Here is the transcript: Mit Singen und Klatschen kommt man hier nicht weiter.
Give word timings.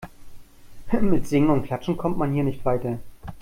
Mit 0.99 1.27
Singen 1.27 1.51
und 1.51 1.61
Klatschen 1.67 1.95
kommt 1.95 2.17
man 2.17 2.33
hier 2.33 2.43
nicht 2.43 2.65
weiter. 2.65 2.97